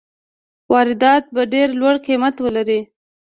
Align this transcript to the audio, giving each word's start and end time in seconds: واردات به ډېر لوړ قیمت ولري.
واردات 0.71 1.23
به 1.33 1.41
ډېر 1.53 1.67
لوړ 1.79 1.95
قیمت 2.07 2.35
ولري. 2.45 2.79